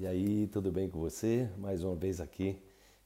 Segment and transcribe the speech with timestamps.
[0.00, 1.46] E aí, tudo bem com você?
[1.58, 2.56] Mais uma vez aqui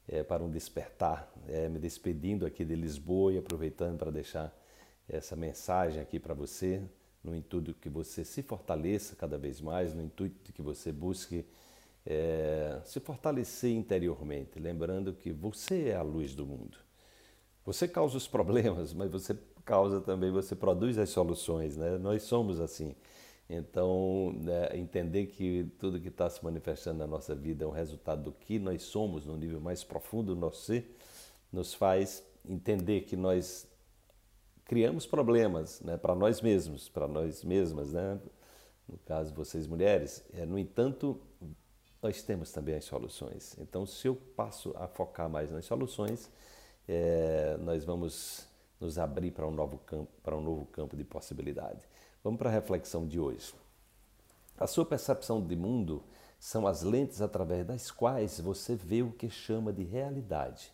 [0.07, 4.57] é, para um despertar, é, me despedindo aqui de Lisboa e aproveitando para deixar
[5.05, 6.81] essa mensagem aqui para você,
[7.21, 11.43] no intuito que você se fortaleça cada vez mais, no intuito que você busque
[12.05, 16.77] é, se fortalecer interiormente, lembrando que você é a luz do mundo.
[17.65, 21.97] Você causa os problemas, mas você causa também, você produz as soluções, né?
[21.97, 22.95] Nós somos assim.
[23.49, 28.23] Então, né, entender que tudo que está se manifestando na nossa vida é um resultado
[28.23, 30.97] do que nós somos no nível mais profundo do nosso ser,
[31.51, 33.67] nos faz entender que nós
[34.65, 38.19] criamos problemas né, para nós mesmos, para nós mesmas, né?
[38.87, 40.23] no caso vocês mulheres.
[40.33, 41.19] É, no entanto,
[42.01, 43.55] nós temos também as soluções.
[43.59, 46.31] Então, se eu passo a focar mais nas soluções,
[46.87, 48.47] é, nós vamos
[48.79, 51.87] nos abrir para um novo campo, para um novo campo de possibilidade.
[52.25, 53.53] Vamos para a reflexão de hoje.
[54.57, 56.01] A sua percepção de mundo
[56.39, 60.73] são as lentes através das quais você vê o que chama de realidade.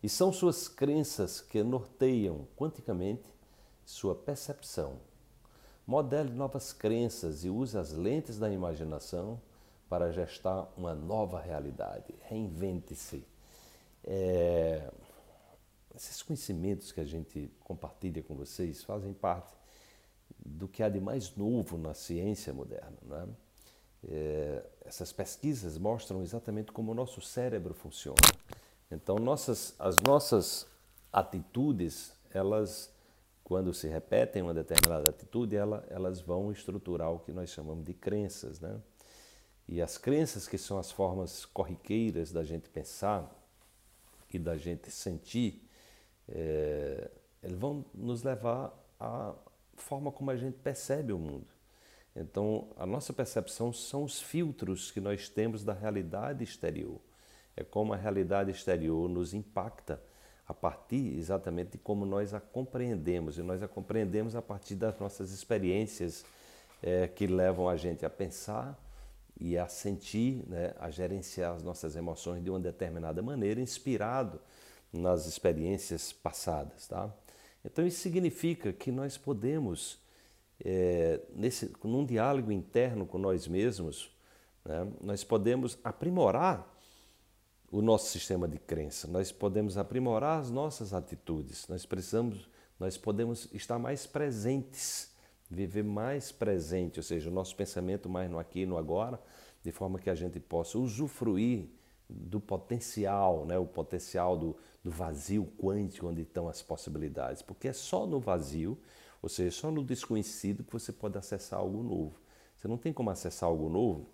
[0.00, 3.24] E são suas crenças que norteiam quanticamente
[3.84, 5.00] sua percepção.
[5.84, 9.40] Modele novas crenças e use as lentes da imaginação
[9.88, 12.14] para gestar uma nova realidade.
[12.28, 13.26] Reinvente-se.
[14.04, 14.88] É...
[15.96, 19.65] Esses conhecimentos que a gente compartilha com vocês fazem parte
[20.46, 22.96] do que há de mais novo na ciência moderna.
[23.02, 23.28] Né?
[24.08, 28.20] É, essas pesquisas mostram exatamente como o nosso cérebro funciona.
[28.90, 30.66] Então, nossas, as nossas
[31.12, 32.92] atitudes, elas,
[33.42, 37.94] quando se repetem uma determinada atitude, ela, elas vão estruturar o que nós chamamos de
[37.94, 38.60] crenças.
[38.60, 38.80] Né?
[39.68, 43.32] E as crenças, que são as formas corriqueiras da gente pensar
[44.32, 45.68] e da gente sentir,
[46.28, 47.10] é,
[47.42, 49.34] eles vão nos levar a
[49.82, 51.46] forma como a gente percebe o mundo.
[52.14, 56.98] Então, a nossa percepção são os filtros que nós temos da realidade exterior.
[57.56, 60.00] É como a realidade exterior nos impacta
[60.48, 63.36] a partir exatamente de como nós a compreendemos.
[63.36, 66.24] E nós a compreendemos a partir das nossas experiências
[66.82, 68.78] é, que levam a gente a pensar
[69.38, 74.40] e a sentir, né, a gerenciar as nossas emoções de uma determinada maneira, inspirado
[74.92, 76.86] nas experiências passadas.
[76.86, 77.10] Tá?
[77.66, 79.98] Então isso significa que nós podemos,
[80.64, 84.10] é, nesse, num diálogo interno com nós mesmos,
[84.64, 86.72] né, nós podemos aprimorar
[87.70, 93.48] o nosso sistema de crença, nós podemos aprimorar as nossas atitudes, nós precisamos, nós podemos
[93.52, 95.10] estar mais presentes,
[95.50, 99.20] viver mais presente, ou seja, o nosso pensamento mais no aqui e no agora,
[99.62, 101.68] de forma que a gente possa usufruir
[102.08, 103.58] do potencial, né?
[103.58, 107.42] o potencial do, do vazio quântico onde estão as possibilidades.
[107.42, 108.78] Porque é só no vazio,
[109.20, 112.14] ou seja, só no desconhecido que você pode acessar algo novo.
[112.54, 114.06] Você não tem como acessar algo novo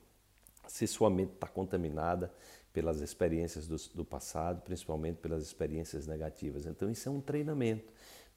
[0.67, 2.33] se sua mente está contaminada
[2.73, 6.65] pelas experiências do, do passado, principalmente pelas experiências negativas.
[6.65, 7.93] Então isso é um treinamento.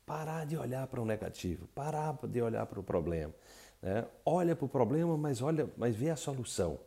[0.06, 3.34] Parar de olhar para o negativo, parar de olhar para o problema.
[3.82, 4.06] Né?
[4.26, 6.78] Olha para o problema, mas olha, mas vê a solução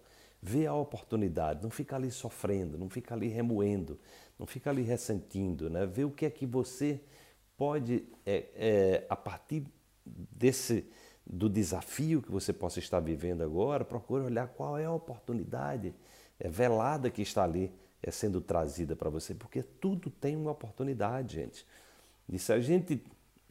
[0.40, 3.98] vê a oportunidade, não fica ali sofrendo, não fica ali remoendo,
[4.38, 5.84] não fica ali ressentindo, né?
[5.84, 7.00] vê o que é que você
[7.56, 9.64] pode, é, é, a partir
[10.04, 10.86] desse
[11.26, 15.92] do desafio que você possa estar vivendo agora, procure olhar qual é a oportunidade
[16.40, 17.70] é, velada que está ali
[18.02, 21.66] é, sendo trazida para você, porque tudo tem uma oportunidade, gente.
[22.28, 23.02] E se a gente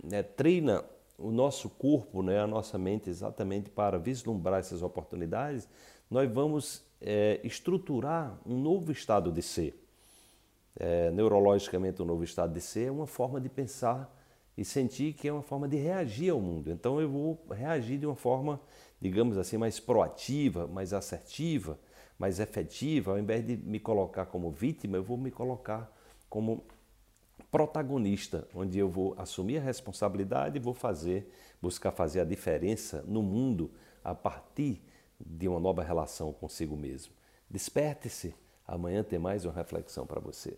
[0.03, 0.83] né, treina
[1.17, 5.67] o nosso corpo, né, a nossa mente exatamente para vislumbrar essas oportunidades,
[6.09, 9.83] nós vamos é, estruturar um novo estado de ser.
[10.79, 14.13] É, neurologicamente, um novo estado de ser é uma forma de pensar
[14.55, 16.69] e sentir que é uma forma de reagir ao mundo.
[16.69, 18.59] Então, eu vou reagir de uma forma,
[19.01, 21.79] digamos assim, mais proativa, mais assertiva,
[22.17, 23.11] mais efetiva.
[23.11, 25.91] Ao invés de me colocar como vítima, eu vou me colocar
[26.29, 26.63] como
[27.51, 31.31] protagonista, onde eu vou assumir a responsabilidade e vou fazer,
[31.61, 33.71] buscar fazer a diferença no mundo
[34.03, 34.81] a partir
[35.19, 37.13] de uma nova relação consigo mesmo.
[37.49, 38.35] Desperte-se,
[38.67, 40.57] amanhã tem mais uma reflexão para você.